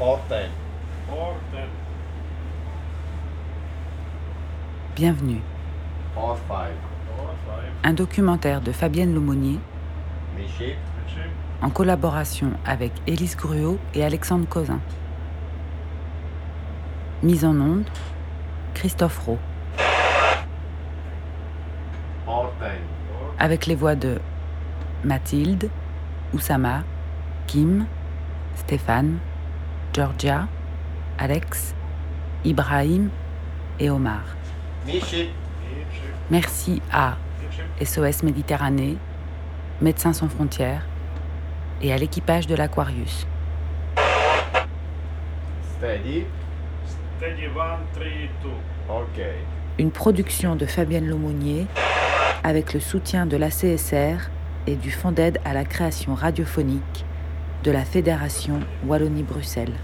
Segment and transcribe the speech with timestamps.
[0.00, 0.48] Orten.
[4.96, 5.42] Bienvenue.
[6.16, 6.74] Or five.
[7.84, 9.58] Un documentaire de Fabienne Lemonnier
[11.60, 14.80] en collaboration avec Élise Gruot et Alexandre Cozin.
[17.22, 17.84] Mise en onde,
[18.72, 19.38] Christophe Rowe,
[23.38, 24.18] avec les voix de
[25.04, 25.68] Mathilde,
[26.32, 26.84] Oussama,
[27.46, 27.84] Kim,
[28.56, 29.18] Stéphane,
[29.92, 30.46] Georgia,
[31.18, 31.74] Alex,
[32.44, 33.10] Ibrahim
[33.80, 34.22] et Omar.
[36.30, 37.16] Merci à
[37.82, 38.96] SOS Méditerranée,
[39.80, 40.86] Médecins sans frontières
[41.82, 43.26] et à l'équipage de l'Aquarius.
[49.78, 51.66] Une production de Fabienne Lemonnier
[52.44, 54.30] avec le soutien de la CSR
[54.68, 57.04] et du Fonds d'aide à la création radiophonique
[57.62, 59.74] de la Fédération Wallonie-Bruxelles.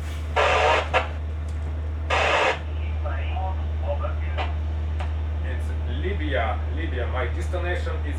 [5.45, 6.59] It's Libya.
[6.75, 7.07] Libya.
[7.13, 8.17] My destination is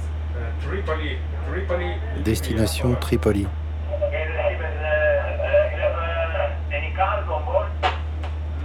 [0.63, 1.17] Tripoli.
[1.49, 1.93] Tripoli.
[2.23, 2.95] Destination.
[3.01, 3.47] Tripoli.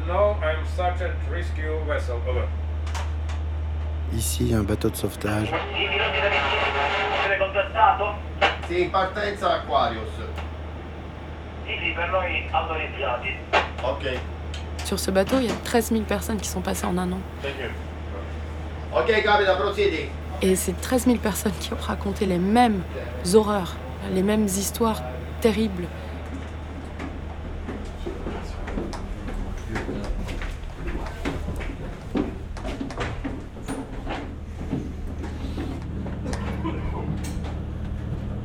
[0.07, 2.21] No, I'm Sergeant Rescue Vessel.
[2.29, 2.47] Over.
[4.15, 5.51] Ici, un bateau de sauvetage.
[8.81, 10.11] in partenza Aquarius.
[11.67, 13.29] Sì, sì, per noi autorizzati.
[13.83, 14.19] Ok.
[14.85, 17.21] Sur ce bateau, il y a 13 000 personnes qui sont passées en un an.
[20.43, 22.83] Et c'est 13 000 personnes qui ont raconté les mêmes
[23.35, 23.77] horreurs,
[24.13, 25.03] les mêmes histoires
[25.41, 25.85] terribles.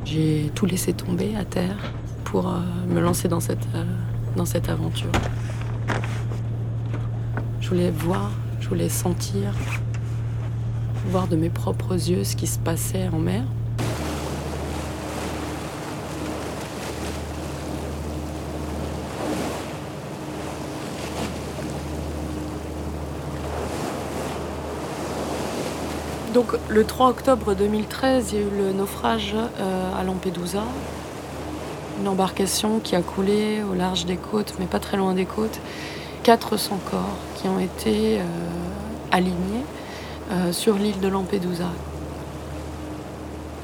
[0.04, 1.76] J'ai tout laissé tomber à terre
[2.30, 3.84] pour euh, me lancer dans cette, euh,
[4.36, 5.10] dans cette aventure.
[7.60, 8.30] Je voulais voir,
[8.60, 9.54] je voulais sentir,
[11.06, 13.44] voir de mes propres yeux ce qui se passait en mer.
[26.34, 30.62] Donc le 3 octobre 2013, il y a eu le naufrage euh, à Lampedusa.
[32.00, 35.60] Une embarcation qui a coulé au large des côtes, mais pas très loin des côtes.
[36.22, 38.22] 400 corps qui ont été euh,
[39.10, 39.64] alignés
[40.30, 41.70] euh, sur l'île de Lampedusa.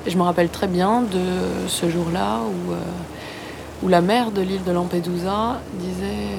[0.07, 2.77] Je me rappelle très bien de ce jour-là où, euh,
[3.83, 6.39] où la mère de l'île de Lampedusa disait,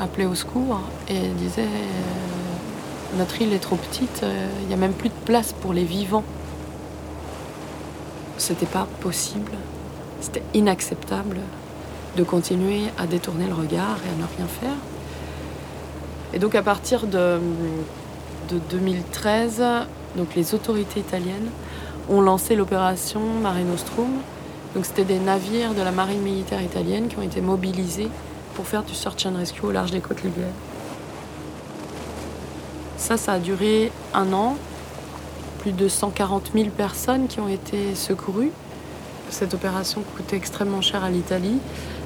[0.00, 1.68] appelait au secours et disait
[3.18, 4.24] Notre île est trop petite,
[4.62, 6.24] il n'y a même plus de place pour les vivants.
[8.38, 9.52] C'était pas possible,
[10.20, 11.38] c'était inacceptable
[12.16, 14.76] de continuer à détourner le regard et à ne rien faire.
[16.32, 17.38] Et donc à partir de,
[18.50, 19.62] de 2013,
[20.16, 21.50] donc les autorités italiennes
[22.08, 24.10] ont lancé l'opération Mare Nostrum.
[24.74, 28.08] Donc c'était des navires de la marine militaire italienne qui ont été mobilisés
[28.54, 30.48] pour faire du search and rescue au large des côtes libyennes.
[32.96, 34.56] Ça, ça a duré un an.
[35.60, 38.52] Plus de 140 000 personnes qui ont été secourues.
[39.30, 41.58] Cette opération coûtait extrêmement cher à l'Italie.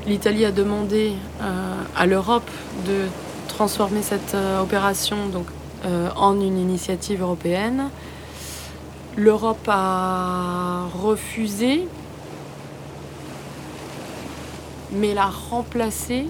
[0.07, 2.51] L'Italie a demandé euh, à l'Europe
[2.87, 3.07] de
[3.49, 5.47] transformer cette euh, opération donc,
[5.85, 7.91] euh, en une initiative européenne.
[9.17, 11.87] L'Europe a refusé,
[14.93, 16.27] mais l'a remplacée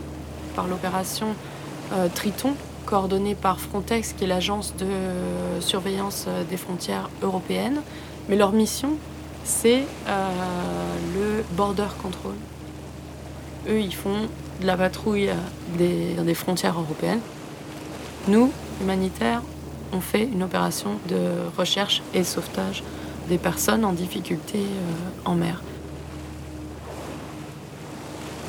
[0.56, 1.29] par l'opération
[2.15, 2.55] Triton,
[2.87, 4.87] coordonnée par Frontex, qui est l'agence de
[5.61, 7.83] surveillance des frontières européennes.
[8.29, 8.97] Mais leur mission,
[9.45, 10.31] c'est euh,
[11.15, 12.34] le border control.
[13.69, 14.28] Eux, ils font
[14.61, 15.34] de la patrouille euh,
[15.78, 17.21] des, des frontières européennes.
[18.29, 19.43] Nous, humanitaires,
[19.93, 21.19] on fait une opération de
[21.56, 22.83] recherche et sauvetage
[23.29, 25.62] des personnes en difficulté euh, en mer.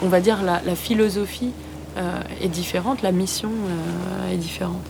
[0.03, 1.51] On va dire la, la philosophie
[2.41, 3.51] est différente, la mission
[4.31, 4.81] est différente.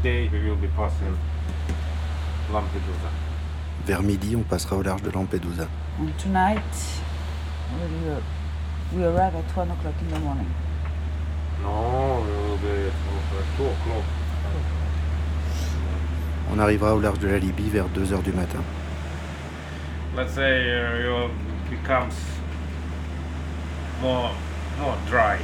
[0.00, 1.14] At midday, we will be passing
[2.50, 3.10] Lampedusa.
[3.86, 5.68] Vers midi, on passera au large de Lampedusa.
[5.98, 6.62] And tonight,
[7.78, 8.22] we'll,
[8.96, 10.46] we arrive at 1 o'clock in the morning.
[11.62, 14.04] No, we will be at 2 o'clock.
[16.52, 18.64] On arrivera au large de la Libye vers 2h du matin.
[20.16, 21.30] Let's say uh, you
[21.70, 22.14] becomes
[24.00, 24.30] more
[24.80, 25.36] more dry,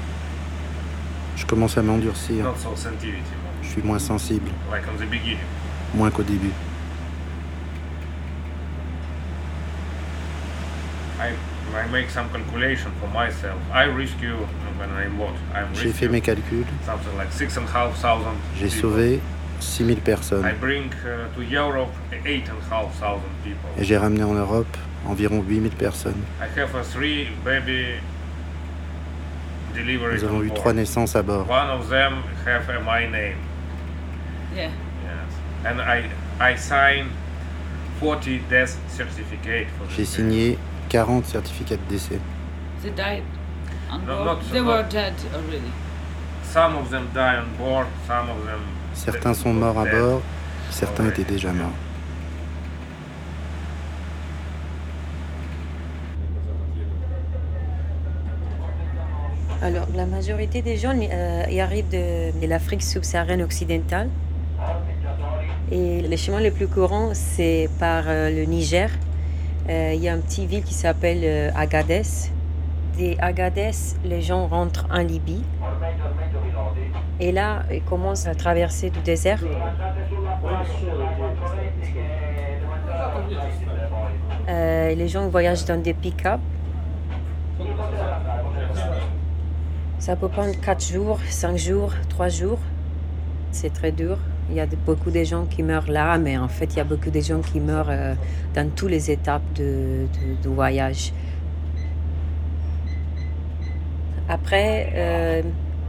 [1.36, 2.42] Je commence à m'endurcir.
[2.42, 3.35] not so sensitivity, Je
[3.76, 4.50] suis moins sensible,
[4.98, 5.38] the beginning.
[5.94, 6.52] moins qu'au début.
[11.18, 11.32] I
[11.74, 13.58] I make some calculation for myself.
[13.72, 14.36] I rescue
[14.78, 15.34] when I'm what?
[15.54, 16.66] I'm J'ai fait mes calculs.
[18.58, 19.20] J'ai sauvé
[19.60, 20.44] 6000 personnes.
[20.44, 21.92] I bring uh, to Europe
[22.24, 23.68] eight and a half thousand people.
[23.78, 24.74] Et j'ai ramené en Europe
[25.06, 26.22] environ 8000 personnes.
[26.40, 27.96] I have a three baby
[29.74, 31.46] deliveries Nous avons on eu trois naissances à bord.
[31.50, 33.36] One of them have uh, my name.
[34.56, 34.70] Yeah.
[35.04, 35.32] Yes.
[35.66, 36.04] And I
[36.40, 37.10] I sign
[38.00, 40.56] 40 death certificate for J'ai signé
[40.90, 42.20] 40 certificats de décès.
[42.82, 43.22] They died
[43.90, 44.26] on No, board?
[44.26, 45.70] not- they not- were dead already.
[46.44, 48.60] Some of them die on board, some of them
[48.94, 50.22] Certains sont morts à bord,
[50.70, 51.72] certains étaient déjà morts.
[59.62, 64.08] Alors, la majorité des gens euh, y arrivent de, de l'Afrique subsaharienne occidentale.
[65.72, 68.88] Et les chemins les plus courants, c'est par euh, le Niger.
[69.68, 72.02] Euh, Il y a une petite ville qui s'appelle euh, Agadez.
[72.96, 73.72] Des Agadez,
[74.04, 75.42] les gens rentrent en Libye.
[77.18, 79.40] Et là, ils commencent à traverser du désert.
[84.48, 86.40] Les gens voyagent dans des pick-up.
[89.98, 92.60] Ça peut prendre 4 jours, 5 jours, 3 jours.
[93.50, 94.18] C'est très dur.
[94.50, 96.84] Il y a beaucoup de gens qui meurent là, mais en fait, il y a
[96.84, 98.14] beaucoup de gens qui meurent euh,
[98.54, 100.06] dans toutes les étapes de,
[100.42, 101.12] de- voyage.
[104.28, 105.42] Après, euh,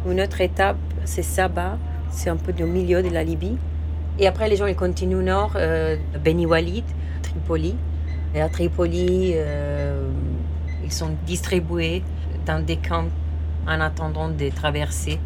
[0.09, 1.77] une autre étape, c'est Saba.
[2.09, 3.57] C'est un peu au milieu de la Libye.
[4.19, 6.85] Et après, les gens ils continuent au nord, euh, Beni Walid,
[7.21, 7.75] Tripoli.
[8.33, 10.09] Et à Tripoli, euh,
[10.83, 12.01] ils sont distribués
[12.45, 13.05] dans des camps
[13.67, 15.19] en attendant de traverser.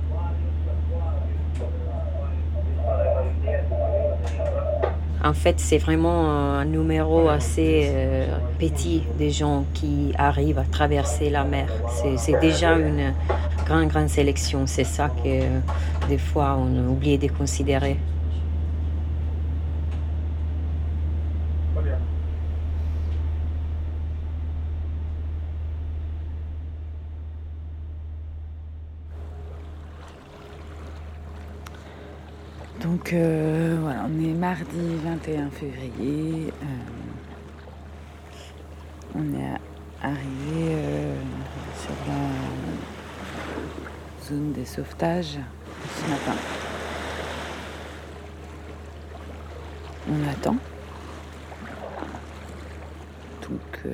[5.23, 8.25] En fait, c'est vraiment un numéro assez euh,
[8.59, 11.67] petit des gens qui arrivent à traverser la mer.
[12.17, 13.13] C'est- déjà une
[13.65, 14.65] grande, grande sélection.
[14.65, 15.59] C'est ça que euh,
[16.09, 17.97] des fois on a oublié de considérer.
[33.03, 36.53] Donc euh, voilà, on est mardi 21 février.
[36.61, 36.65] euh,
[39.15, 39.57] on est
[40.03, 41.15] arrivé euh,
[41.81, 42.29] sur la
[44.23, 45.39] zone des sauvetages
[45.95, 46.35] ce matin.
[50.07, 50.57] On attend.
[53.41, 53.89] Donc tout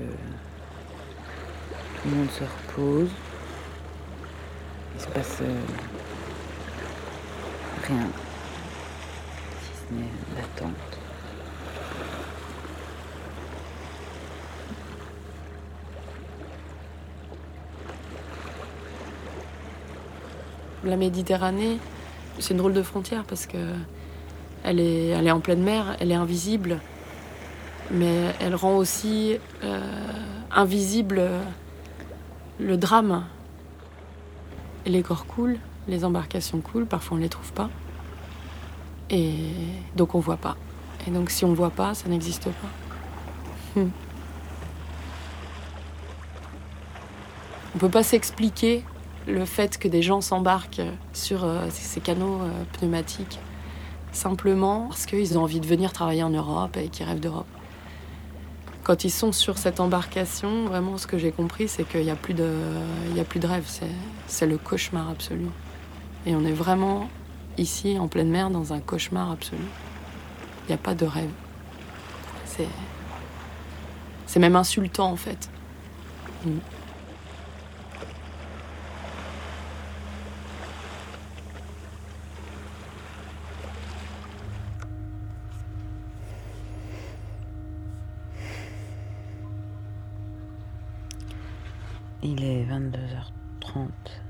[2.10, 3.12] le monde se repose.
[4.96, 5.42] Il se passe
[7.88, 8.10] rien
[9.92, 10.74] n'est l'attente.
[20.84, 21.80] La Méditerranée,
[22.40, 23.58] c'est une drôle de frontière parce que
[24.64, 26.80] elle est, en pleine mer, elle est invisible,
[27.92, 29.82] mais elle rend aussi euh,
[30.52, 31.22] invisible
[32.60, 33.26] le drame.
[34.86, 37.70] Les corps coulent, les embarcations coulent, parfois on ne les trouve pas.
[39.10, 39.34] Et
[39.96, 40.56] donc on voit pas.
[41.08, 43.80] Et donc si on voit pas, ça n'existe pas.
[43.82, 43.90] Hmm.
[47.76, 48.84] On peut pas s'expliquer
[49.28, 50.82] le fait que des gens s'embarquent
[51.14, 53.40] sur euh, ces canaux euh, pneumatiques
[54.14, 57.46] simplement parce qu'ils ont envie de venir travailler en Europe et qu'ils rêvent d'Europe.
[58.84, 62.16] Quand ils sont sur cette embarcation, vraiment ce que j'ai compris, c'est qu'il n'y a,
[62.16, 62.54] plus de-
[63.10, 63.86] il y a plus de rêve, c'est-
[64.28, 65.48] c'est le cauchemar absolu.
[66.26, 67.10] Et on est vraiment
[67.58, 69.62] ici, en pleine mer, dans un cauchemar absolu.
[70.64, 71.32] Il n'y a pas de rêve.
[72.46, 72.68] C'est
[74.26, 75.50] c'est même insultant en fait.
[76.46, 76.58] Mm.
[92.24, 94.27] Il est 22h30.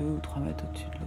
[0.00, 1.06] Deux ou trois mètres au-dessus de l'eau.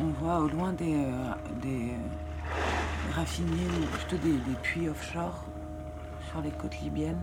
[0.00, 1.34] On voit au loin des, euh,
[1.66, 1.96] euh,
[3.92, 5.44] plutôt des puits offshore
[6.30, 7.20] sur les côtes libyennes.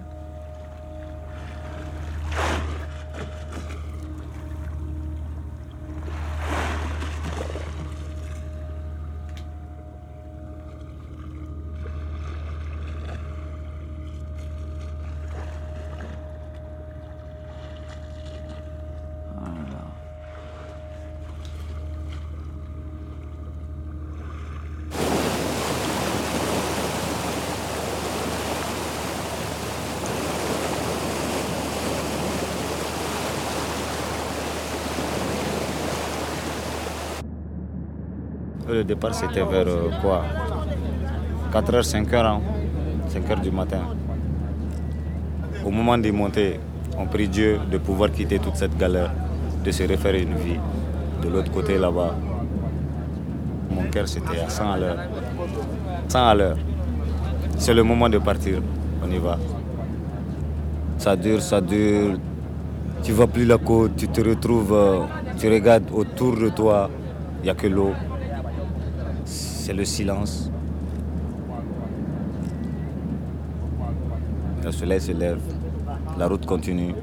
[38.82, 40.24] Le départ, c'était vers euh, quoi?
[41.54, 42.40] 4h, 5h,
[43.14, 43.82] 5h du matin.
[45.64, 46.60] Au moment de monter,
[46.98, 49.12] on prie Dieu de pouvoir quitter toute cette galère,
[49.64, 50.58] de se refaire une vie.
[51.22, 52.16] De l'autre côté, là-bas,
[53.70, 54.98] mon cœur, c'était à 100 à l'heure.
[56.08, 56.58] 100 à l'heure.
[57.58, 58.64] C'est le moment de partir.
[59.06, 59.38] On y va.
[60.98, 62.18] Ça dure, ça dure.
[63.04, 65.02] Tu vois plus la côte, tu te retrouves, euh,
[65.38, 66.90] tu regardes autour de toi,
[67.42, 67.94] il n'y a que l'eau.
[69.64, 70.50] C'est le silence.
[74.64, 75.40] Le soleil se lève,
[76.18, 76.96] la route continue.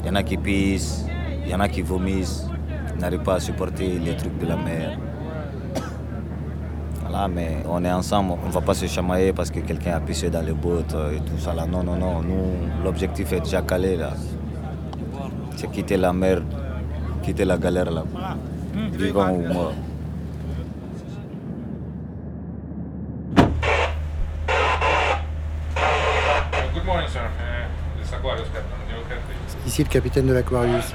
[0.00, 1.06] Il y en a qui pissent,
[1.44, 2.48] il y en a qui vomissent,
[2.98, 4.98] n'arrivent pas à supporter les trucs de la mer.
[7.02, 10.00] Voilà, mais on est ensemble, on ne va pas se chamailler parce que quelqu'un a
[10.00, 11.54] pissé dans les bottes euh, et tout ça.
[11.54, 14.14] Non, non, non, nous, l'objectif est déjà calé là.
[15.54, 16.42] C'est quitter la mer,
[17.22, 18.02] quitter la galère là.
[19.00, 19.12] Ou
[29.26, 29.56] please?
[29.66, 30.94] Ici le capitaine de l'Aquarius.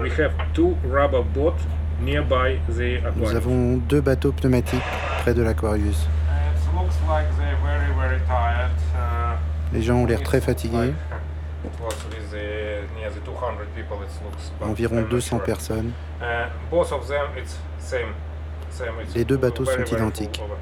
[0.00, 1.62] We have two rubber boats
[2.00, 4.82] nearby the Nous avons deux bateaux pneumatiques
[5.20, 6.08] près de l'Aquarius.
[8.26, 8.70] Tired.
[8.94, 9.36] Uh,
[9.72, 10.94] Les gens ont l'air très fatigués,
[11.64, 13.24] It was with the, near the 200 people.
[13.24, 13.33] It looks.
[13.33, 13.33] but
[14.62, 15.38] environ I'm not 200 sure.
[15.40, 15.92] personnes.
[16.20, 16.48] Uh,
[19.14, 20.40] Les deux bateaux sont identiques.
[20.42, 20.56] over.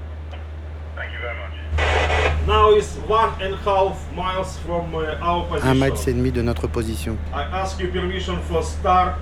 [0.96, 2.46] Thank you very much.
[2.46, 5.68] Now is one and a half miles from uh, our position.
[5.68, 7.16] Un mile et demi de notre position.
[7.32, 9.14] I ask you permission for start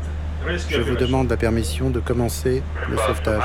[0.45, 3.43] rescue Je vous demande la permission de commencer le sauvetage.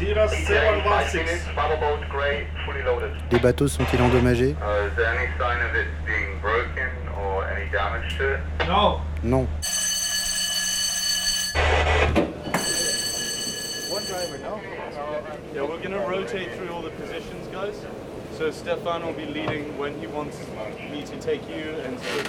[0.00, 0.46] All SS stations, Yes.
[0.46, 1.24] Zero ETA, seven one 5 six.
[1.30, 3.10] minutes, paddle boat, grey, fully loaded.
[3.32, 4.54] Les bateaux sont-ils endommagés?
[4.62, 6.88] Uh, is there any sign of it being broken
[7.20, 8.40] or any damage to it?
[8.66, 9.00] No.
[9.22, 9.48] Non.
[15.54, 17.74] Yeah, we're gonna rotate through all the positions, guys.
[18.36, 20.38] So Stefan will be leading when he wants
[20.92, 22.22] me to take you, and so,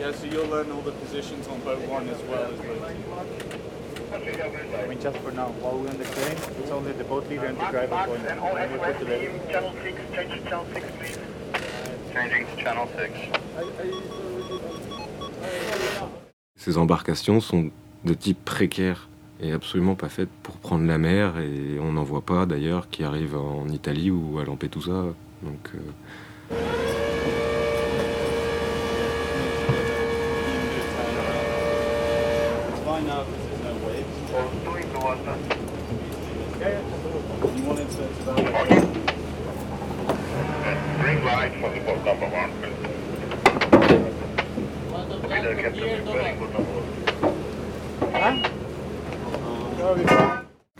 [0.00, 2.80] yeah, so you'll learn all the positions on boat one as well as boat
[3.50, 3.75] two.
[4.16, 7.46] I mean, just for now, while we're on the crane, it's only the boat leader
[7.46, 8.24] and the driver going.
[8.26, 9.20] And all When we put the SOS level.
[9.20, 11.18] team, channel 6, change to channel 6, please.
[12.14, 13.12] Changing to channel 6.
[16.56, 17.70] Ces embarcations sont
[18.04, 19.08] de type précaire
[19.40, 23.04] et absolument pas faites pour prendre la mer et on n'en voit pas d'ailleurs qui
[23.04, 25.04] arrivent en Italie ou à Lampedusa.
[25.42, 26.56] Donc euh,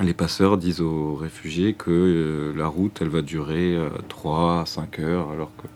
[0.00, 3.76] les passeurs disent aux réfugiés que euh, la route elle va durer
[4.09, 5.67] 3 à 5 heures alors que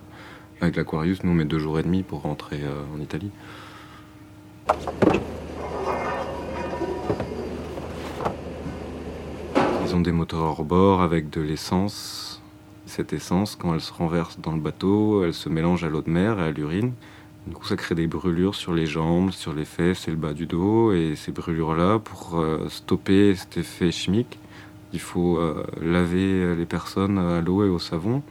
[0.61, 3.31] avec l'Aquarius nous met 2 jours et demi pour rentrer euh, en Italie.
[9.91, 12.41] Ils ont des moteurs hors bord avec de l'essence.
[12.87, 16.09] Cette essence, quand elle se renverse dans le bateau, elle se mélange à l'eau de
[16.09, 16.93] mer et à l'urine.
[17.49, 20.33] Du coup, ça crée des brûlures sur les jambes, sur les fesses et le bas
[20.33, 20.93] du dos.
[20.93, 24.39] Et ces brûlures-là, pour euh, stopper cet effet chimique,
[24.93, 28.23] il faut euh, laver les personnes à l'eau et au savon.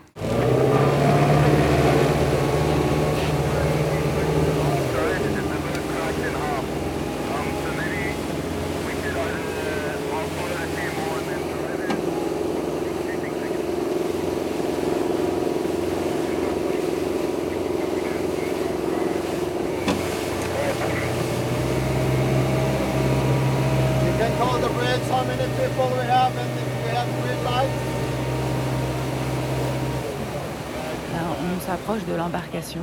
[31.69, 32.81] S'approche de l'embarcation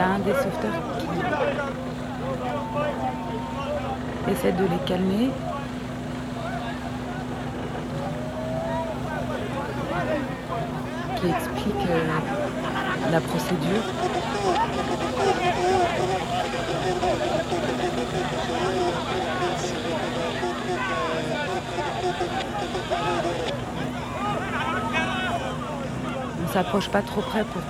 [0.00, 0.70] y a un des sauveteurs
[4.24, 5.30] qui essaie de les calmer.
[11.16, 13.84] Qui explique euh, la procédure.
[26.39, 27.62] On s'approche pas trop près pour,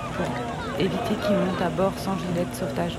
[0.79, 2.97] éviter qu'ils montent à bord sans gilet de sauvetage.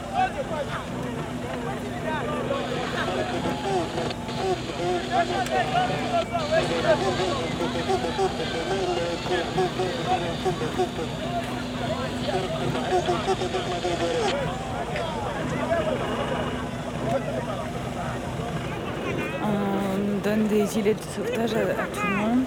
[19.44, 22.44] On donne des gilets de sauvetage à tout le monde.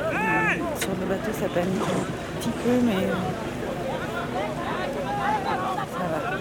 [0.00, 3.14] Euh, Sur le bateau, ça panique un petit peu, mais euh,
[5.92, 6.38] ça va.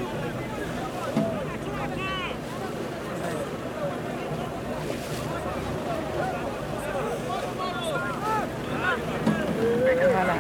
[10.10, 10.36] Voilà.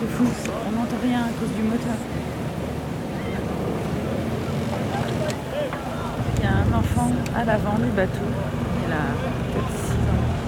[0.00, 0.24] C'est fou,
[0.66, 1.98] on n'entend rien à cause du moteur.
[6.36, 8.28] Il y a un enfant à l'avant du bateau.
[8.86, 8.96] Il a
[9.52, 10.38] peut-être 6 ans.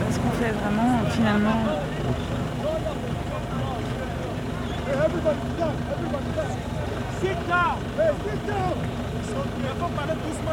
[0.00, 1.60] Parce qu'on fait vraiment finalement
[4.92, 6.56] Everybody down, everybody down.
[7.20, 7.78] Sit down.
[7.96, 8.76] Hey, sit down.
[9.58, 10.52] Il faut parler doucement.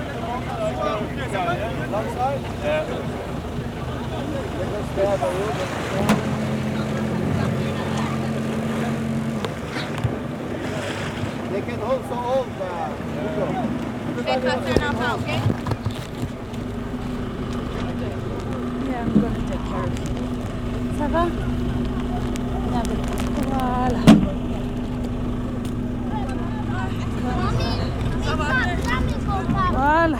[11.52, 11.82] They can
[14.26, 15.50] take care of you.
[20.98, 21.28] Ça va?
[23.50, 24.00] Voilà.
[29.72, 30.20] Voilà.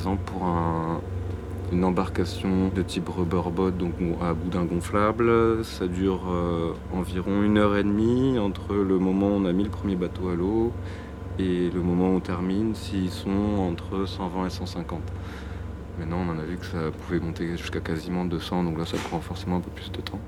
[0.00, 1.00] exemple, pour un-
[1.72, 7.76] une embarcation de type rubberboat, donc à boudin gonflable, ça dure euh, environ une heure
[7.76, 10.72] et demie entre le moment où on a mis le premier bateau à l'eau
[11.38, 15.00] et le moment où on termine, s'ils sont entre 120 et 150.
[15.98, 18.96] Maintenant, on en a vu que ça pouvait monter jusqu'à quasiment 200, donc là, ça
[18.96, 20.18] prend forcément un peu plus de temps.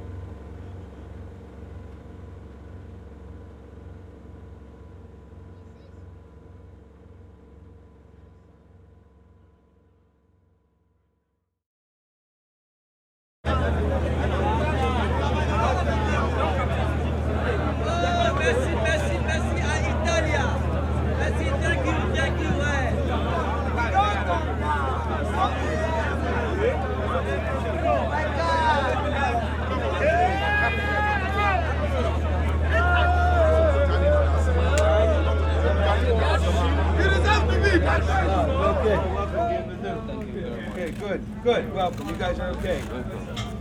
[40.75, 40.82] Okay.
[40.93, 41.75] Okay, good, good.
[41.75, 42.09] Welcome.
[42.09, 42.83] You guys are okay.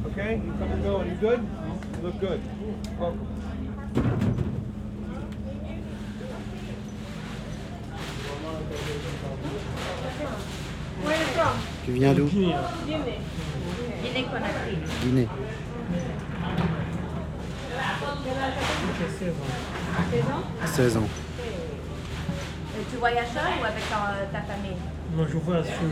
[0.08, 0.42] Okay?
[0.44, 1.04] You come and go.
[1.04, 1.40] You good?
[1.40, 2.42] You look good.
[3.00, 3.28] Welcome.
[11.86, 12.28] Tu viens d'où?
[12.28, 12.56] Guinée
[15.04, 15.28] Guinée.
[18.24, 18.54] Quel âge
[20.66, 21.10] 16 ans.
[22.80, 23.98] Et tu voyages seul ou avec ta,
[24.32, 24.78] ta famille?
[25.16, 25.92] Non, je vois seul.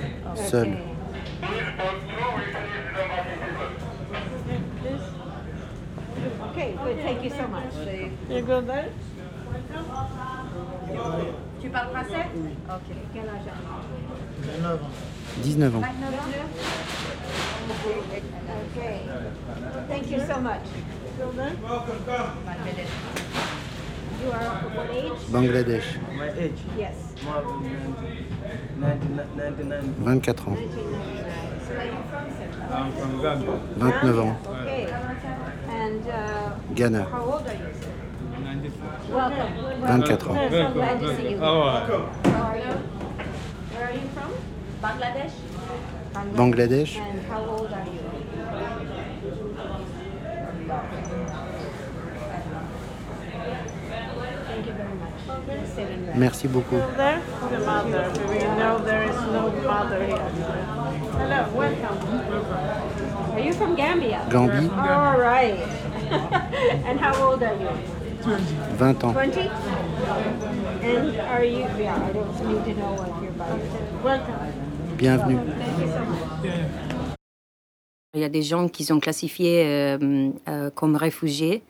[0.49, 0.98] Seul.
[6.49, 6.97] Okay, good.
[6.97, 7.73] Thank you so much.
[8.29, 8.89] You go there?
[11.61, 12.25] Tu parles français?
[12.35, 12.55] Oui.
[12.69, 12.95] Ok.
[13.13, 13.79] Quel âge as-tu?
[14.43, 14.89] 19 ans.
[15.43, 15.81] 19 ans.
[15.81, 16.13] 29
[18.71, 19.01] Okay.
[19.87, 20.61] Thank you so much.
[21.19, 23.58] Welcome, come.
[24.21, 25.19] You are of what age?
[25.31, 25.87] Bangladesh.
[26.17, 26.59] My age?
[26.77, 26.95] Yes.
[27.23, 29.95] More than 99.
[30.03, 30.73] 24 ans.
[30.73, 32.49] So where are you from, sir?
[32.69, 33.55] I'm from Gambia.
[33.77, 34.47] 29 ans.
[34.47, 34.83] Okay.
[35.69, 37.03] And uh, Ghana.
[37.05, 37.93] how old are you, sir?
[38.43, 39.15] 94.
[39.15, 39.53] Welcome.
[39.79, 40.39] 24 ans.
[40.39, 41.37] I'm so glad to see you.
[41.39, 42.73] How are How are you?
[43.71, 44.31] Where are you from?
[44.83, 45.33] Bangladesh?
[46.35, 46.97] Bangladesh.
[46.97, 47.99] And how old are you?
[54.49, 55.09] Thank you very much.
[55.09, 55.15] Just sitting there.
[55.15, 55.15] Merci beaucoup.
[55.15, 55.15] There?
[55.15, 55.15] The mother.
[55.15, 55.15] We know there is no mother here.
[55.15, 55.15] Hello, welcome.
[55.15, 55.18] Are you
[63.59, 64.25] from Gambia?
[64.31, 64.69] Gambie.
[64.69, 65.59] All right.
[66.87, 67.69] and how old are you?
[68.23, 69.13] 20 ans.
[69.13, 69.41] 20?
[70.81, 73.59] And are you, yeah, I don't need to know what you're about.
[74.03, 74.97] Welcome.
[74.97, 75.39] Bienvenue.
[75.57, 76.29] Thank you so much.
[78.15, 81.61] Il y a des gens qui sont classifiés euh, euh, comme réfugiés.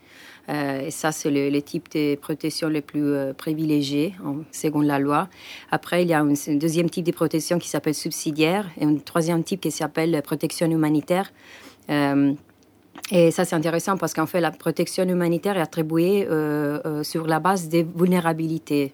[0.50, 4.98] Euh, et ça, c'est le, type de protection le plus euh, privilégié, en, selon la
[4.98, 5.28] loi.
[5.70, 9.44] Après, il y a un, deuxième type de protection qui s'appelle subsidiaire et un troisième
[9.44, 11.30] type qui s'appelle protection humanitaire.
[11.90, 12.32] Euh,
[13.12, 17.26] et ça, c'est intéressant parce qu'en fait, la protection humanitaire est attribuée euh, euh, sur
[17.26, 18.92] la base des vulnérabilités.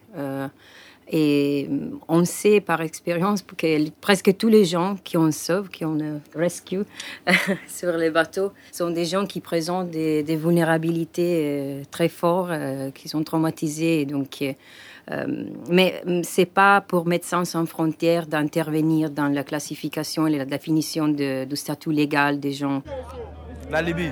[1.13, 1.69] Euh, et
[2.09, 6.19] on sait par expérience que presque tous les gens qui on sauve, qui on euh,
[6.35, 6.83] rescue
[7.69, 13.09] sur les bateaux, sont des gens qui présentent des, vulnérabilités euh, très fortes, euh, qui
[13.09, 14.05] sont traumatisés.
[14.05, 14.53] Donc, euh,
[15.13, 20.45] euh, mais euh, c'est pas pour Médecins sans frontières d'intervenir dans la classification et la
[20.45, 22.83] définition de- du statut légal des gens.
[23.71, 24.11] La Libye,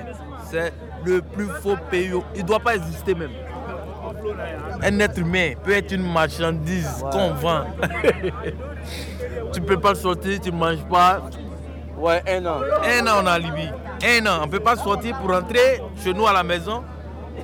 [0.49, 0.71] c'est
[1.05, 2.11] le plus faux pays.
[2.35, 3.31] Il ne doit pas exister même.
[4.81, 7.65] Un être humain peut être une marchandise qu'on vend.
[9.53, 11.21] tu ne peux pas sortir, tu ne manges pas.
[11.97, 12.59] Ouais, un an.
[12.83, 13.69] Un an en Libye.
[14.03, 14.39] Un an.
[14.41, 16.83] On ne peut pas sortir pour rentrer chez nous à la maison.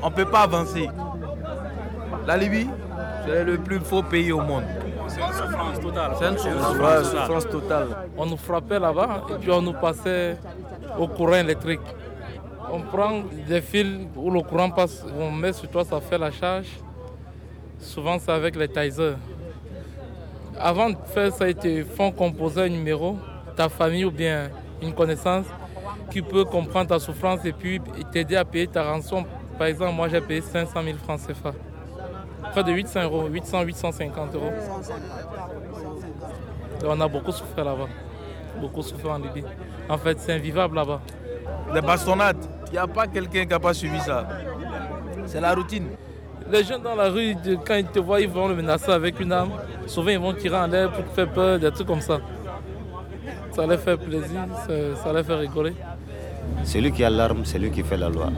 [0.03, 0.87] On ne peut pas avancer.
[2.27, 2.69] La Libye,
[3.25, 4.63] c'est le plus faux pays au monde.
[5.07, 6.11] C'est une souffrance totale.
[6.19, 7.87] C'est une souffrance totale.
[8.17, 10.37] On nous frappait là-bas et puis on nous passait
[10.97, 11.81] au courant électrique.
[12.71, 16.31] On prend des fils où le courant passe, on met sur toi, ça fait la
[16.31, 16.67] charge.
[17.79, 19.17] Souvent, c'est avec les tasers.
[20.57, 23.17] Avant de faire ça, ils font composer un numéro,
[23.55, 24.49] ta famille ou bien
[24.81, 25.45] une connaissance
[26.09, 27.81] qui peut comprendre ta souffrance et puis
[28.11, 29.25] t'aider à payer ta rançon.
[29.57, 31.51] Par exemple, moi, j'ai payé 500 000 francs CFA.
[32.51, 34.51] Près de 800 euros, 800, 850 euros.
[36.85, 37.87] On a beaucoup souffert là-bas.
[38.59, 39.43] Beaucoup souffert en Libye.
[39.89, 41.01] En fait, c'est invivable là-bas.
[41.73, 44.27] Les bastonnades, il n'y a pas quelqu'un qui n'a pas suivi ça.
[45.25, 45.87] C'est la routine.
[46.49, 49.31] Les gens dans la rue, quand ils te voient, ils vont le menacer avec une
[49.31, 49.51] arme.
[49.87, 52.19] Souvent, ils vont tirer en l'air pour te faire peur, des trucs comme ça.
[53.51, 55.73] Ça leur fait plaisir, ça, ça leur fait rigoler.
[56.63, 58.29] Celui qui a l'arme, c'est lui qui fait la loi.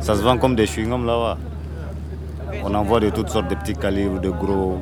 [0.00, 1.38] Ça se vend comme des chewing-gums là-bas.
[2.64, 4.80] On envoie de toutes sortes de petits calibres, de gros,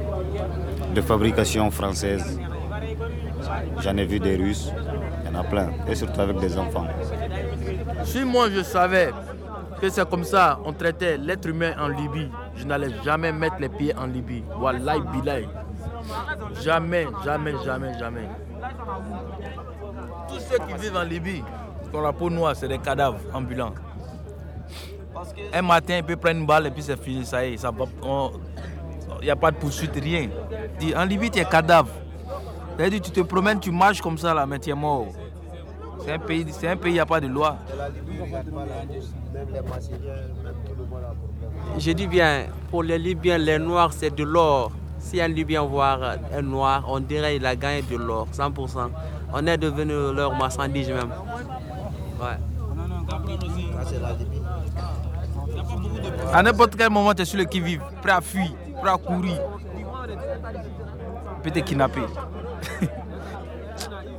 [0.95, 2.39] de fabrication française.
[3.81, 4.73] J'en ai vu des Russes,
[5.25, 6.87] il y en a plein, et surtout avec des enfants.
[8.05, 9.11] Si moi je savais
[9.81, 13.69] que c'est comme ça, on traitait l'être humain en Libye, je n'allais jamais mettre les
[13.69, 14.43] pieds en Libye.
[14.59, 15.49] Wallahi billahi.
[16.63, 18.29] Jamais, jamais, jamais, jamais.
[20.29, 21.45] Tous ceux qui vivent en Libye,
[21.91, 23.75] qui ont la peau noire, c'est des cadavres ambulants.
[25.53, 27.63] Un matin, il peut prendre une balle et puis c'est fini, ça y est.
[29.21, 30.29] Il n'y a pas de poursuite, rien.
[30.97, 31.91] En Libye, tu es cadavre.
[32.77, 35.07] C'est-à-dire, tu te promènes, tu marches comme ça, là, mais tu es mort.
[36.05, 37.57] C'est un pays, c'est un pays, il n'y a pas de loi.
[41.79, 44.73] Je dis bien, pour les Libyens, les Noirs, c'est de l'or.
[44.99, 45.99] Si un Libyen voit
[46.37, 48.91] un Noir, on dirait qu'il a gagné de l'or, 100%.
[49.33, 51.13] On est devenu leur marchandise même.
[52.21, 52.37] Ouais.
[56.33, 58.51] À n'importe quel moment, tu es sur le qui-vive, prêt à fuir,
[58.83, 59.41] prêt à courir.
[61.43, 62.01] peut te kidnapper.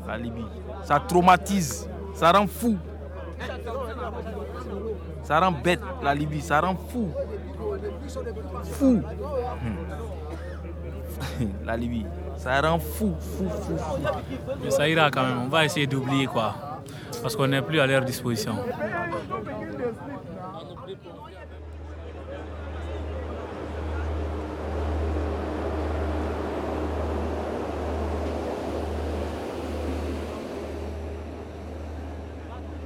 [0.07, 0.45] la Libye,
[0.89, 2.75] ça traumatise, ça rend fou.
[5.21, 7.11] Ça rend bête, la Libye, ça rend fou.
[8.63, 8.99] Fou.
[11.63, 14.01] la Libye, ça rend fou, fou, fou, fou.
[14.63, 16.55] Mais ça ira quand même, on va essayer d'oublier quoi.
[17.21, 18.55] Parce qu'on n'est plus à leur disposition.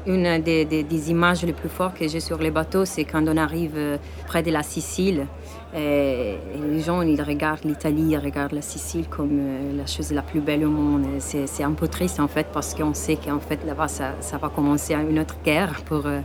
[0.06, 3.74] Une des, images les plus fortes que j'ai sur les bateaux, c'est quand on arrive
[3.78, 5.28] euh, près de la Sicile.
[5.74, 10.42] Les gens, ils regardent l'Italie, ils regardent la Sicile comme euh, la chose la plus
[10.42, 11.06] belle au monde.
[11.20, 14.94] C'est un peu triste en fait parce qu'on sait qu'en fait là-bas, ça, va commencer
[14.94, 15.82] une autre guerre.
[15.86, 16.20] Pour, euh,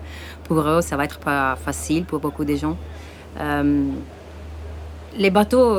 [0.44, 2.76] pour eux, ça va être pas facile pour beaucoup de gens.
[5.16, 5.76] Les bateaux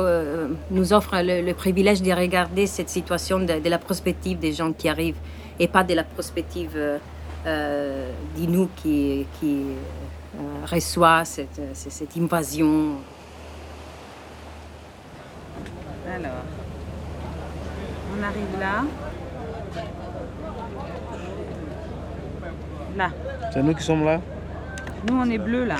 [0.70, 5.20] nous offrent le, privilège de regarder cette situation de, la perspective des gens qui arrivent
[5.60, 6.98] et pas de la perspective euh,
[7.46, 9.62] euh, de nous qui, qui
[10.38, 11.58] euh, reçoit cette,
[12.18, 12.96] invasion.
[16.06, 16.44] Alors,
[18.12, 18.84] on arrive là.
[22.96, 23.10] Là.
[23.52, 24.20] C'est nous qui sommes là
[25.08, 25.76] Nous, on est bleu là.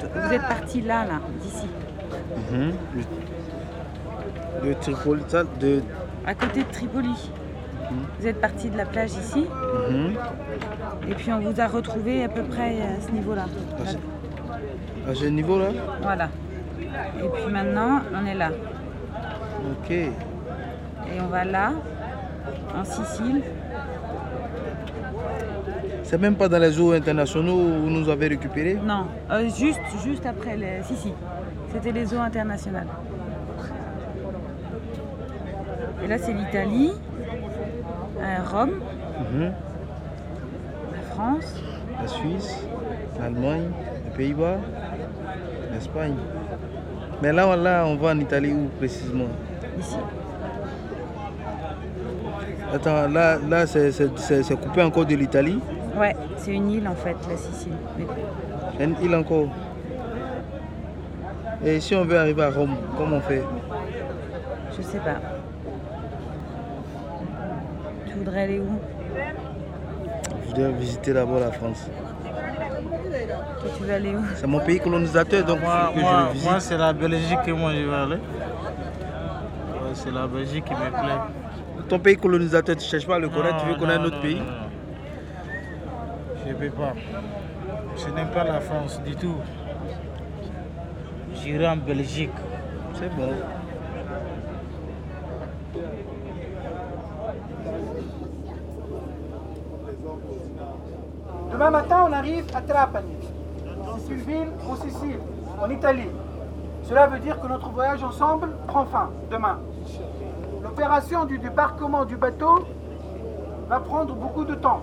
[0.00, 1.66] Vous êtes partis là, là, d'ici.
[2.52, 2.74] Mhm.
[4.62, 5.22] De, de Tripoli,
[5.60, 5.82] de.
[6.26, 7.30] À côté de Tripoli.
[8.18, 9.46] Vous êtes partis de la plage ici.
[9.90, 10.14] Mhm.
[11.10, 13.46] Et puis on vous a retrouvé à peu près à ce niveau-là.
[15.08, 15.68] À ce niveau-là
[16.02, 16.28] Voilà.
[16.80, 18.50] Et puis maintenant, on est là.
[19.70, 19.90] Ok.
[19.90, 21.72] Et on va là,
[22.76, 23.42] en Sicile.
[26.02, 29.80] C'est même pas dans les eaux internationaux où vous nous avez récupérés Non, euh, juste,
[30.04, 30.82] juste après les.
[30.82, 31.12] Si, si.
[31.72, 32.88] C'était les eaux internationales.
[36.02, 37.59] Et là, c'est l'Italie, euh,
[38.52, 38.70] Rome,
[39.32, 39.52] Mhm.
[40.94, 41.54] la France.
[42.00, 42.64] La Suisse,
[43.20, 43.70] l'Allemagne,
[44.04, 44.56] les Pays-Bas,
[45.72, 46.14] l'Espagne.
[47.22, 49.24] Mais là, on- là, on va en Italie où précisément?
[49.78, 49.96] Ici.
[52.72, 55.60] Attends, là, là c'est- coupé encore de l'Italie?
[55.98, 57.72] Ouais, c'est une île en fait, la Sicile.
[58.78, 59.48] Une île encore?
[61.64, 63.42] Et si on veut arriver à Rome, comment on fait?
[64.76, 65.39] Je sais pas.
[68.30, 68.78] Voudrais aller où
[70.42, 71.90] Je voudrais visiter d'abord la France.
[72.22, 76.32] Toi, tu veux aller où C'est mon pays colonisateur, donc Moi, que je moi, le
[76.34, 76.48] visite.
[76.48, 78.14] moi, c'est la Belgique que moi je vais aller.
[78.14, 78.20] Ouais,
[79.94, 81.20] c'est la Belgique qui me plaît.
[81.88, 84.22] Ton pays colonisateur, tu ne cherches pas à le connaître, tu veux connaître notre non,
[84.22, 84.36] pays?
[84.36, 84.44] non.
[86.46, 86.92] Je ne peux pas.
[87.96, 89.34] Je n'aime pas la France du tout.
[91.34, 92.30] J'irai en Belgique.
[92.94, 93.32] C'est bon.
[101.70, 103.14] Demain matin, on arrive à Trapani.
[103.98, 105.20] C'est une ville en Sicile,
[105.62, 106.08] en Italie.
[106.82, 109.60] Cela veut dire que notre voyage ensemble prend fin demain.
[110.64, 112.66] L'opération du débarquement du bateau
[113.68, 114.82] va prendre beaucoup de temps.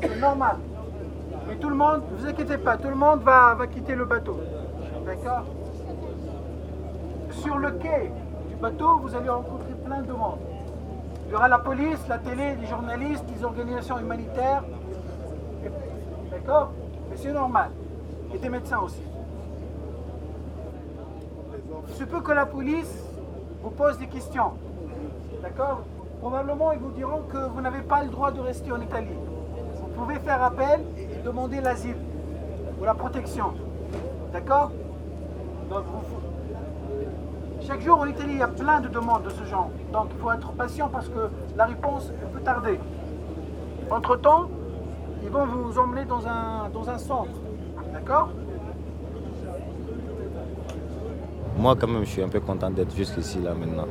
[0.00, 0.58] C'est normal.
[1.48, 4.04] Mais tout le monde, ne vous inquiétez pas, tout le monde va, va quitter le
[4.04, 4.38] bateau.
[5.04, 5.46] D'accord?
[7.32, 8.12] Sur le quai
[8.48, 10.38] du bateau, vous allez rencontrer plein de monde.
[11.26, 14.62] Il y aura la police, la télé, les journalistes, les organisations humanitaires.
[16.48, 16.70] D'accord?
[17.10, 17.68] Mais c'est normal.
[18.32, 19.02] Et des médecins aussi.
[21.88, 23.04] Il se peut que la police
[23.62, 24.52] vous pose des questions.
[25.42, 25.82] D'accord?
[26.20, 29.14] Probablement, ils vous diront que vous n'avez pas le droit de rester en Italie.
[29.74, 31.98] Vous pouvez faire appel et demander l'asile
[32.80, 33.52] ou la protection.
[34.32, 34.70] D'accord?
[37.60, 39.68] Chaque jour en Italie, il y a plein de demandes de ce genre.
[39.92, 42.80] Donc, il faut être patient parce que la réponse peut tarder.
[43.90, 44.48] Entre-temps,
[45.22, 47.30] ils vont vous emmener dans un, dans un centre.
[47.92, 48.30] D'accord?
[51.58, 53.88] Moi, quand même, je suis un peu content d'être jusqu'ici, là, maintenant.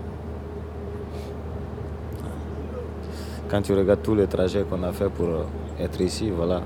[3.50, 5.44] Quand tu regardes tout le trajet qu'on a fait pour euh,
[5.80, 6.62] être ici, voilà.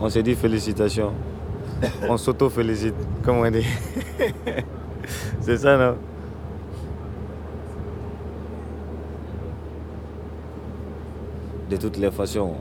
[0.00, 1.12] On s'est dit félicitations.
[2.08, 3.66] On s'auto-félicite, comme on dit.
[5.40, 5.96] C'est ça, non?
[11.68, 12.52] De toutes les façons,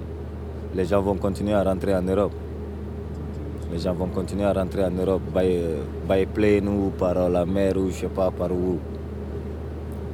[0.74, 2.32] les gens vont continuer à rentrer en Europe.
[3.72, 5.60] Les gens vont continuer à rentrer en Europe, by,
[6.10, 8.80] by plane ou par la mer ou je sais pas par où.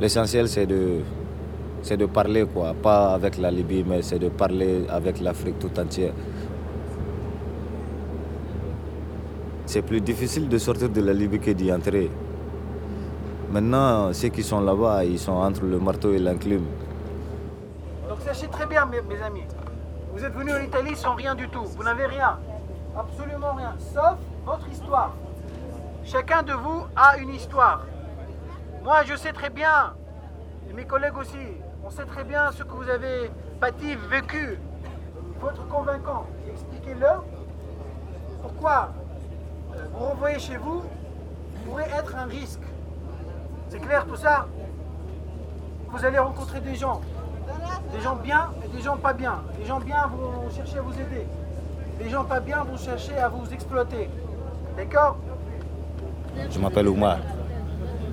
[0.02, 2.46] L'essentiel c'est de, parler
[2.84, 6.12] pas avec la Libye, mais c'est de parler avec l'Afrique tout entière.
[9.68, 12.10] C'est plus difficile de sortir de la Libye que d'y entrer.
[13.54, 16.66] Maintenant, ceux qui sont là-bas, ils sont entre le marteau et l'enclume.
[18.24, 19.46] Sachez très bien, mes, mes amis,
[20.14, 21.66] vous êtes venus en Italie sans rien du tout.
[21.66, 22.40] Vous n'avez rien.
[22.98, 23.76] Absolument rien.
[23.80, 25.14] Sauf votre histoire.
[26.04, 27.86] Chacun de vous a une histoire.
[28.84, 29.94] Moi, je sais très bien,
[30.70, 31.38] et mes collègues aussi,
[31.84, 34.60] on sait très bien ce que vous avez bâti, vécu.
[35.34, 36.26] Il faut être convaincant.
[36.48, 37.24] Expliquez-leur
[38.42, 38.90] pourquoi
[39.76, 40.84] euh, vous renvoyer chez vous
[41.66, 42.62] pourrait être un risque.
[43.70, 44.48] C'est clair tout ça?
[45.90, 47.02] Vous allez rencontrer des gens.
[47.94, 49.42] Des gens bien et des gens pas bien.
[49.60, 51.26] Les gens bien vont chercher à vous aider.
[52.00, 54.10] Les gens pas bien vont chercher à vous exploiter.
[54.78, 55.18] D'accord?
[56.50, 57.18] Je m'appelle Oumar.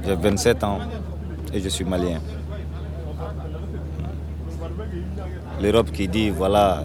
[0.05, 0.79] J'ai 27 ans
[1.53, 2.21] et je suis malien.
[5.61, 6.85] L'Europe qui dit voilà,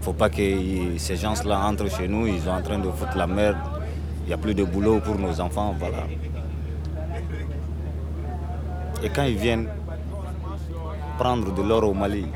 [0.00, 3.26] faut pas que ces gens-là entrent chez nous, ils sont en train de foutre la
[3.26, 3.56] merde.
[4.24, 6.04] Il n'y a plus de boulot pour nos enfants, voilà.
[9.02, 9.68] Et quand ils viennent
[11.18, 12.26] prendre de l'or au Mali,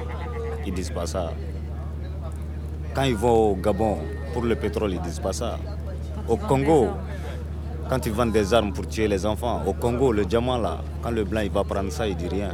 [0.67, 1.33] ils disent pas ça.
[2.93, 3.99] Quand ils vont au Gabon
[4.33, 5.57] pour le pétrole, ils disent pas ça.
[6.29, 6.89] Au Congo,
[7.89, 11.13] quand ils vendent des armes pour tuer les enfants, au Congo, le diamant là, quand
[11.13, 12.51] le blanc il va prendre ça, il dit rien.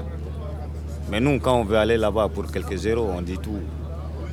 [1.11, 3.61] Mais nous, quand on veut aller là-bas pour quelques zéros, on dit tout.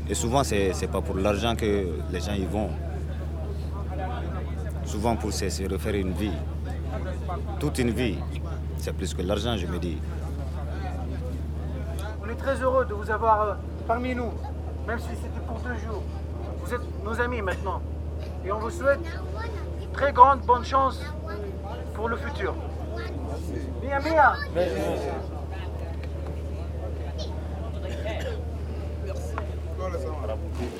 [0.09, 2.69] Et souvent, c'est n'est pas pour l'argent que les gens y vont.
[4.85, 6.37] Souvent pour se refaire une vie.
[7.59, 8.17] Toute une vie,
[8.77, 9.97] c'est plus que l'argent, je me dis.
[12.37, 13.53] Très heureux de vous avoir euh,
[13.87, 14.31] parmi nous,
[14.87, 16.03] même si c'était pour deux jours.
[16.59, 17.81] Vous êtes nos amis maintenant.
[18.45, 18.99] Et on vous souhaite
[19.93, 21.01] très grande bonne chance
[21.93, 22.53] pour le futur.
[29.77, 30.74] Ça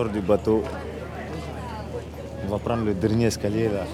[0.00, 0.62] du bateau.
[2.44, 3.84] On va prendre le dernier escalier là.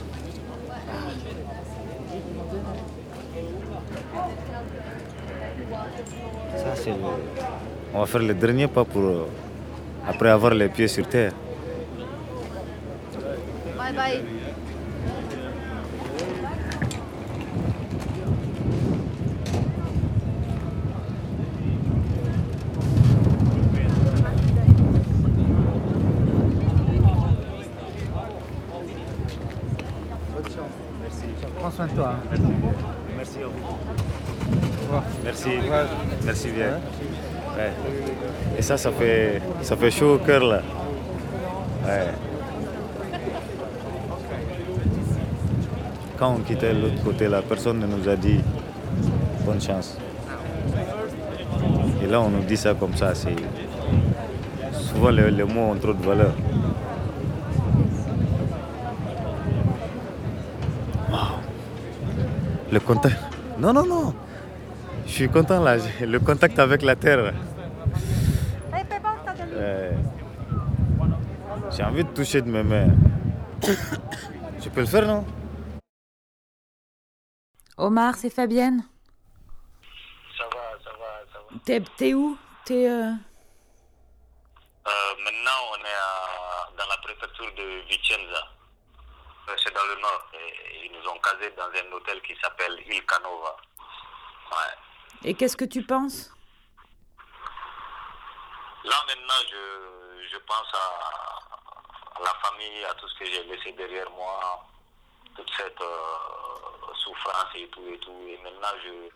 [6.57, 6.91] Ça.
[7.95, 9.03] On va faire le dernier pas pour.
[9.03, 9.27] euh,
[10.07, 11.33] Après avoir les pieds sur terre.
[13.77, 14.23] Bye bye.
[31.59, 32.15] Prends soin de toi.
[32.15, 32.37] hein.
[33.17, 35.01] Merci à vous.
[35.25, 35.49] Merci.
[36.25, 36.79] Merci bien.
[37.57, 37.73] Ouais.
[38.59, 40.61] Et ça, ça fait, ça fait chaud au cœur là.
[41.85, 42.07] Ouais.
[46.19, 48.41] Quand on quittait l'autre côté, là, personne ne nous a dit
[49.45, 49.97] bonne chance.
[52.03, 53.15] Et là, on nous dit ça comme ça.
[53.15, 53.37] C'est...
[54.73, 56.33] Souvent, les, les mots ont trop de valeur.
[62.79, 63.19] Le contact.
[63.59, 64.15] Non, non, non.
[65.05, 65.79] Je suis content là.
[65.79, 67.35] J'ai Le contact avec la terre.
[71.73, 72.91] J'ai envie de toucher de mes mains.
[74.63, 75.25] Je peux le faire, non?
[77.77, 78.85] Omar, c'est Fabienne?
[80.37, 81.59] Ça va, ça va, ça va.
[81.65, 82.37] T'es, t'es où?
[82.65, 82.89] T'es.
[82.89, 83.11] euh,
[84.87, 88.43] Euh, maintenant, on est à- dans la préfecture de Vicenza.
[89.49, 90.27] Euh, C'est dans le nord.
[90.35, 93.57] Et ils nous ont casés dans un hôtel qui s'appelle Il Canova.
[94.51, 95.29] Ouais.
[95.31, 96.33] Et qu'est-ce que tu penses?
[98.85, 103.73] Là, maintenant, je, je pense à, à la famille, à tout ce que j'ai laissé
[103.73, 104.67] derrière moi,
[105.37, 108.17] toute cette euh, souffrance et tout et tout.
[108.29, 109.11] Et maintenant, je,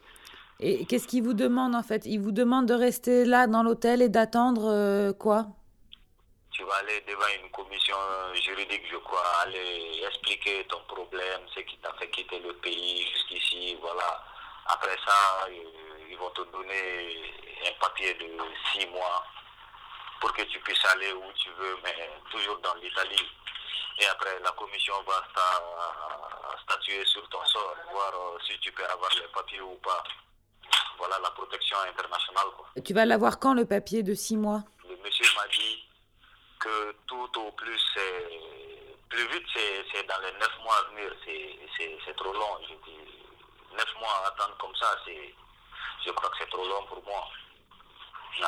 [0.61, 2.05] Et qu'est-ce qu'ils vous demandent en fait?
[2.07, 5.47] Ils vous demandent de rester là dans l'hôtel et d'attendre euh, quoi?
[6.53, 7.97] Tu vas aller devant une commission
[8.35, 13.77] juridique, je crois, aller expliquer ton problème, ce qui t'a fait quitter le pays jusqu'ici,
[13.81, 14.25] voilà.
[14.67, 17.33] Après ça, euh, ils vont te donner
[17.67, 18.27] un papier de
[18.73, 19.25] six mois
[20.21, 23.29] pour que tu puisses aller où tu veux, mais toujours dans l'Italie.
[23.99, 28.85] Et après, la commission va sta- statuer sur ton sort, voir euh, si tu peux
[28.87, 30.03] avoir les papiers ou pas.
[30.99, 32.47] Voilà la protection internationale.
[32.57, 32.67] Quoi.
[32.85, 34.63] Tu vas l'avoir quand le papier de six mois?
[34.89, 35.85] Le monsieur m'a dit
[36.63, 39.47] que tout au plus, c'est- plus vite,
[39.93, 41.13] c'est dans les neuf mois à venir.
[41.27, 42.59] C'est- trop long.
[42.69, 42.99] Je dis,
[43.73, 45.35] neuf mois à attendre comme ça, c'est,
[46.05, 47.27] je crois que c'est trop long pour moi.
[48.41, 48.47] Ouais.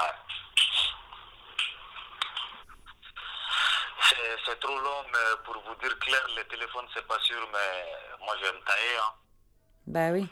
[4.08, 7.96] C'est c'est trop long, mais pour vous dire clair, le téléphone, c'est pas sûr, mais
[8.20, 8.96] moi, je vais me tailler.
[9.02, 9.12] Hein.
[9.86, 10.28] Bah oui.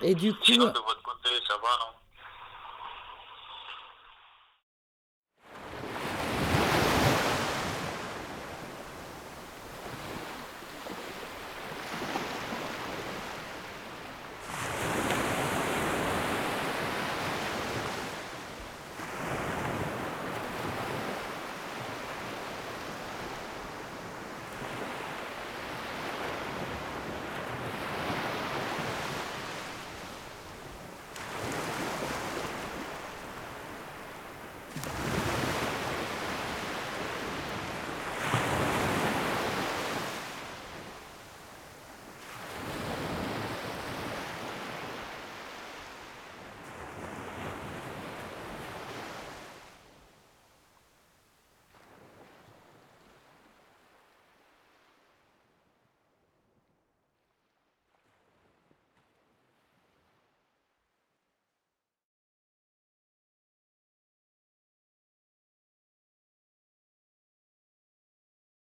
[0.00, 1.97] Et du coup, Sinon, de votre côté, ça va, non